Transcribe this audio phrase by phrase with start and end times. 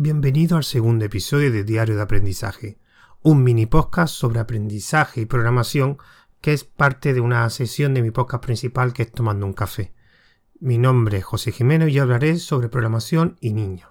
[0.00, 2.78] Bienvenido al segundo episodio de Diario de Aprendizaje,
[3.20, 5.98] un mini podcast sobre aprendizaje y programación
[6.40, 9.92] que es parte de una sesión de mi podcast principal que es Tomando un Café.
[10.60, 13.90] Mi nombre es José Jiménez y hablaré sobre programación y niños.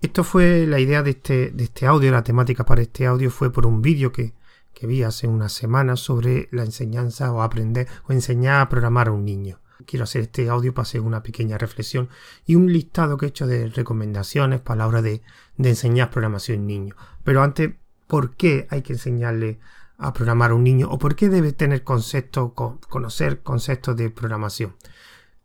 [0.00, 3.52] Esto fue la idea de este, de este audio, la temática para este audio fue
[3.52, 4.32] por un vídeo que,
[4.72, 9.12] que vi hace unas semanas sobre la enseñanza o aprender o enseñar a programar a
[9.12, 9.60] un niño.
[9.84, 12.08] Quiero hacer este audio para hacer una pequeña reflexión
[12.46, 15.22] y un listado que he hecho de recomendaciones para la hora de,
[15.56, 16.96] de enseñar programación a un niño.
[17.24, 17.72] Pero antes,
[18.06, 19.58] ¿por qué hay que enseñarle
[19.98, 22.52] a programar a un niño o por qué debe tener conceptos,
[22.88, 24.74] conocer conceptos de programación?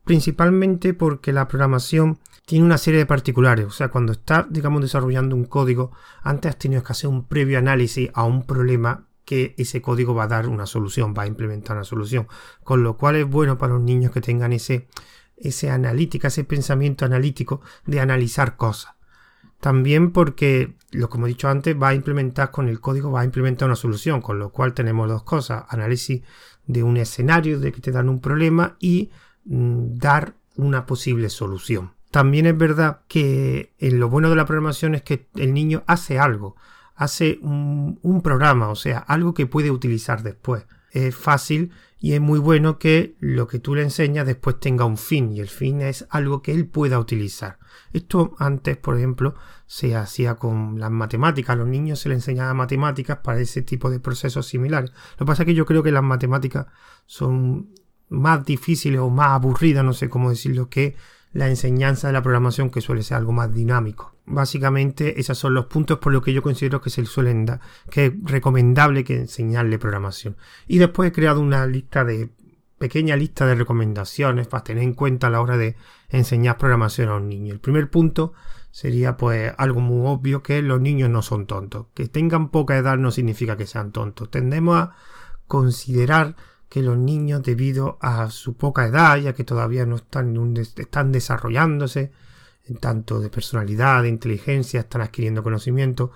[0.03, 3.65] Principalmente porque la programación tiene una serie de particulares.
[3.65, 5.91] O sea, cuando estás, digamos, desarrollando un código,
[6.23, 10.23] antes has tenido que hacer un previo análisis a un problema que ese código va
[10.23, 12.27] a dar una solución, va a implementar una solución.
[12.63, 14.87] Con lo cual es bueno para los niños que tengan ese,
[15.35, 18.93] ese analítica, ese pensamiento analítico de analizar cosas.
[19.59, 23.25] También porque, lo como he dicho antes, va a implementar con el código, va a
[23.25, 26.21] implementar una solución, con lo cual tenemos dos cosas, análisis
[26.65, 29.11] de un escenario de que te dan un problema y
[29.43, 31.95] mm, dar una posible solución.
[32.11, 36.17] También es verdad que en lo bueno de la programación es que el niño hace
[36.17, 36.55] algo
[36.97, 40.65] hace un, programa, o sea, algo que puede utilizar después.
[40.91, 44.97] Es fácil y es muy bueno que lo que tú le enseñas después tenga un
[44.97, 47.59] fin y el fin es algo que él pueda utilizar.
[47.93, 49.35] Esto antes, por ejemplo,
[49.67, 51.53] se hacía con las matemáticas.
[51.53, 54.91] A los niños se les enseñaba matemáticas para ese tipo de procesos similares.
[55.11, 56.65] Lo que pasa es que yo creo que las matemáticas
[57.05, 57.69] son
[58.09, 60.95] más difíciles o más aburridas, no sé cómo decirlo, que
[61.37, 64.15] la enseñanza de la programación que suele ser algo más dinámico.
[64.25, 67.59] Básicamente esos son los puntos por los que yo considero que se suelen dar,
[67.91, 70.35] que es recomendable que enseñarle programación.
[70.67, 72.31] Y después he creado una lista de
[72.79, 75.75] pequeña lista de recomendaciones para tener en cuenta a la hora de
[76.09, 77.53] enseñar programación a un niño.
[77.53, 78.33] El primer punto
[78.71, 81.85] sería pues algo muy obvio que los niños no son tontos.
[81.93, 84.31] Que tengan poca edad no significa que sean tontos.
[84.31, 84.95] Tendemos a
[85.45, 86.35] considerar
[86.69, 92.11] que los niños, debido a su poca edad, ya que todavía no están, están desarrollándose,
[92.65, 96.11] en tanto de personalidad, de inteligencia, están adquiriendo conocimiento,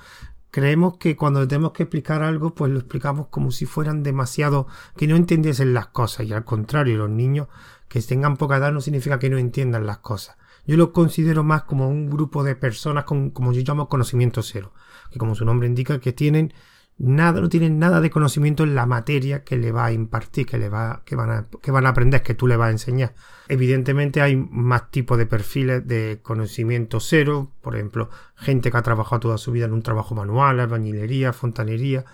[0.52, 4.68] creemos que cuando tenemos que explicar algo, pues lo explicamos como si fueran demasiado,
[4.98, 7.48] que no entendiesen las cosas, y al contrario, los niños
[7.88, 10.36] que tengan poca edad no significa que no entiendan las cosas.
[10.66, 14.74] Yo lo considero más como un grupo de personas con, como yo llamo conocimiento cero,
[15.10, 16.54] que como su nombre indica, que tienen
[17.02, 20.58] nada, no tienen nada de conocimiento en la materia que le va a impartir, que
[20.58, 23.16] le va, que van a, que van a aprender, que tú le vas a enseñar.
[23.48, 29.22] Evidentemente hay más tipos de perfiles de conocimiento cero, por ejemplo, gente que ha trabajado
[29.22, 32.06] toda su vida en un trabajo manual, albañilería, fontanería,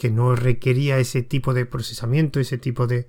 [0.00, 3.06] que no requería ese tipo de procesamiento, ese tipo de,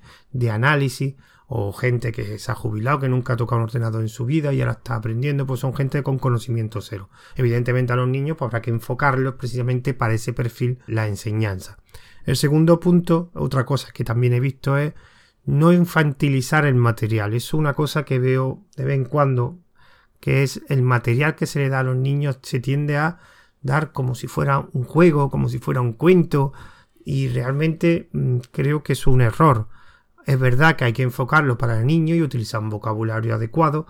[0.52, 1.16] análisis,
[1.48, 4.52] o gente que se ha jubilado, que nunca ha tocado un ordenador en su vida
[4.52, 7.10] y ahora está aprendiendo, pues son gente con conocimiento cero.
[7.38, 11.78] Evidentemente a los niños pues habrá que enfocarlos precisamente para ese perfil la enseñanza.
[12.26, 14.94] El segundo punto, otra cosa que también he visto es
[15.46, 17.34] no infantilizar el material.
[17.34, 19.60] Es una cosa que veo de vez en cuando,
[20.20, 23.20] que es el material que se le da a los niños se tiende a
[23.62, 26.52] dar como si fuera un juego, como si fuera un cuento,
[27.06, 29.68] y realmente mm, creo que es un error
[30.26, 33.88] es verdad que hay que enfocarlo para el niño y utilizar un vocabulario adecuado,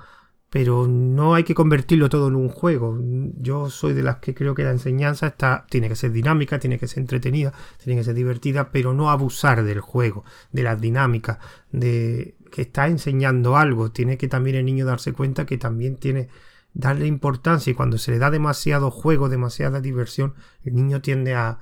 [0.49, 2.97] pero no hay que convertirlo todo en un juego.
[3.37, 6.77] Yo soy de las que creo que la enseñanza está, tiene que ser dinámica, tiene
[6.77, 11.37] que ser entretenida, tiene que ser divertida, pero no abusar del juego, de las dinámicas,
[11.71, 13.91] de que está enseñando algo.
[13.91, 16.29] Tiene que también el niño darse cuenta que también tiene
[16.73, 21.59] darle importancia y cuando se le da demasiado juego, demasiada diversión, el niño tiende a,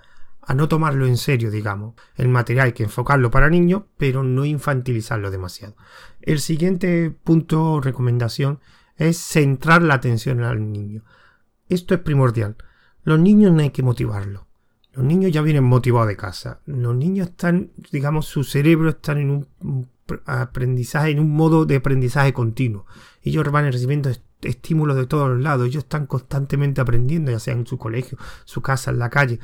[0.49, 1.93] a no tomarlo en serio, digamos.
[2.15, 5.75] El material hay que enfocarlo para niños, pero no infantilizarlo demasiado.
[6.23, 8.59] El siguiente punto o recomendación
[8.97, 11.03] es centrar la atención al niño.
[11.67, 12.55] Esto es primordial.
[13.03, 14.41] Los niños no hay que motivarlos.
[14.91, 16.61] Los niños ya vienen motivados de casa.
[16.65, 19.87] Los niños están, digamos, su cerebro está en un
[20.25, 22.87] aprendizaje, en un modo de aprendizaje continuo.
[23.21, 24.09] Ellos van recibiendo
[24.41, 25.67] estímulos de todos los lados.
[25.67, 29.39] Ellos están constantemente aprendiendo, ya sea en su colegio, su casa, en la calle.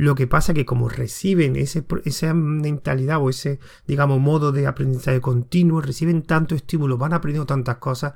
[0.00, 5.82] Lo que pasa que como reciben esa mentalidad o ese, digamos, modo de aprendizaje continuo,
[5.82, 8.14] reciben tanto estímulo, van aprendiendo tantas cosas,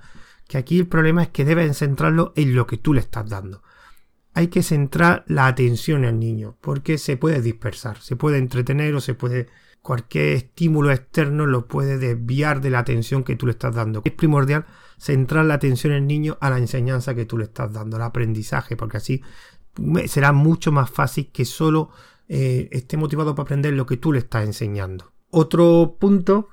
[0.49, 3.63] que aquí el problema es que deben centrarlo en lo que tú le estás dando.
[4.33, 9.03] Hay que centrar la atención al niño, porque se puede dispersar, se puede entretener o
[9.03, 9.49] se puede
[9.85, 14.01] cualquier estímulo externo lo puede desviar de la atención que tú le estás dando.
[14.07, 14.65] Es primordial
[14.97, 18.77] centrar la atención al niño a la enseñanza que tú le estás dando, al aprendizaje,
[18.77, 19.23] porque así
[20.07, 21.91] será mucho más fácil que solo
[22.29, 25.13] eh, esté motivado para aprender lo que tú le estás enseñando.
[25.31, 26.49] Otro punto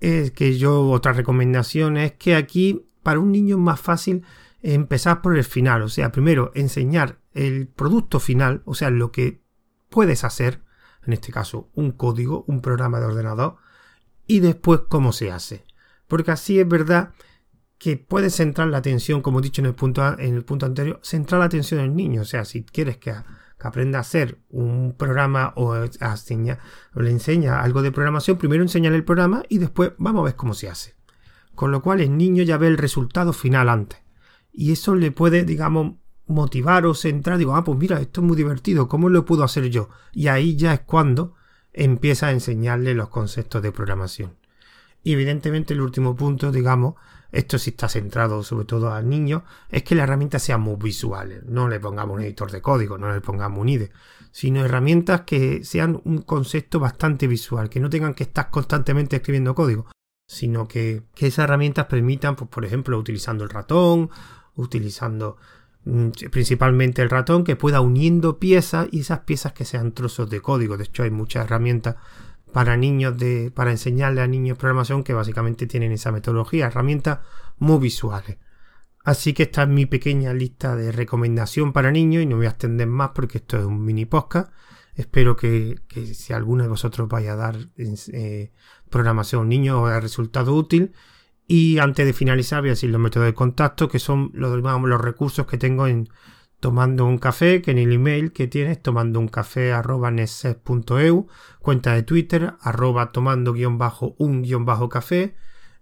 [0.00, 4.24] es que yo, otra recomendación es que aquí para un niño es más fácil
[4.62, 9.42] empezar por el final, o sea, primero enseñar el producto final, o sea, lo que
[9.88, 10.62] puedes hacer,
[11.06, 13.56] en este caso un código, un programa de ordenador,
[14.26, 15.64] y después cómo se hace.
[16.06, 17.12] Porque así es verdad
[17.78, 21.00] que puedes centrar la atención, como he dicho en el punto, en el punto anterior,
[21.02, 22.22] centrar la atención en el niño.
[22.22, 23.14] O sea, si quieres que,
[23.60, 29.04] aprenda a hacer un programa o, o le enseña algo de programación, primero enseñale el
[29.04, 30.94] programa y después vamos a ver cómo se hace.
[31.54, 34.00] Con lo cual el niño ya ve el resultado final antes.
[34.52, 35.94] Y eso le puede, digamos,
[36.26, 37.38] motivar o centrar.
[37.38, 39.88] Digo, ah, pues mira, esto es muy divertido, ¿cómo lo puedo hacer yo?
[40.12, 41.34] Y ahí ya es cuando
[41.72, 44.36] empieza a enseñarle los conceptos de programación.
[45.02, 46.94] Y evidentemente el último punto, digamos,
[47.30, 51.42] esto sí está centrado sobre todo al niño, es que la herramienta sea muy visual.
[51.46, 53.90] No le pongamos un editor de código, no le pongamos un IDE,
[54.30, 59.54] sino herramientas que sean un concepto bastante visual, que no tengan que estar constantemente escribiendo
[59.54, 59.86] código,
[60.26, 64.10] sino que, que esas herramientas permitan, pues, por ejemplo, utilizando el ratón,
[64.56, 65.36] utilizando
[65.84, 70.40] mm, principalmente el ratón, que pueda uniendo piezas y esas piezas que sean trozos de
[70.40, 70.76] código.
[70.76, 71.96] De hecho, hay muchas herramientas
[72.52, 77.20] para niños de, para enseñarle a niños programación que básicamente tienen esa metodología, herramientas
[77.58, 78.38] muy visuales.
[79.04, 82.50] Así que esta es mi pequeña lista de recomendación para niños y no voy a
[82.50, 84.52] extender más porque esto es un mini podcast.
[84.94, 85.80] Espero que,
[86.12, 88.52] si alguno de vosotros vaya a dar eh,
[88.90, 90.92] programación a un niño os haya resultado útil.
[91.46, 95.00] Y antes de finalizar voy a decir los métodos de contacto que son los, los
[95.00, 96.10] recursos que tengo en
[96.60, 100.12] tomando un café, que en el email que tienes, tomando un café arroba
[101.60, 105.34] cuenta de Twitter, arroba tomando guion bajo un guion bajo café,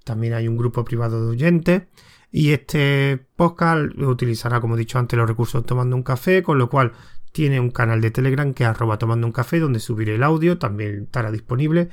[0.05, 1.83] también hay un grupo privado de oyentes,
[2.31, 6.69] y este podcast utilizará, como he dicho antes, los recursos tomando un café, con lo
[6.69, 6.93] cual
[7.33, 10.59] tiene un canal de Telegram que es arroba tomando un café, donde subiré el audio,
[10.59, 11.89] también estará disponible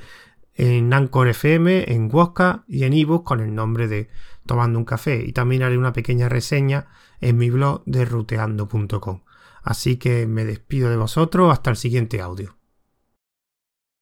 [0.54, 4.08] en Anchor FM, en Wosca y en ebook con el nombre de
[4.46, 5.24] Tomando un Café.
[5.24, 6.88] Y también haré una pequeña reseña
[7.20, 9.22] en mi blog de ruteando.com.
[9.62, 12.56] Así que me despido de vosotros hasta el siguiente audio.